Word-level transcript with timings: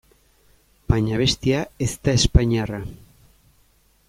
Baina 0.93 1.13
abestia 1.19 1.61
ez 1.87 1.91
da 2.09 2.17
espainiarra. 2.23 2.81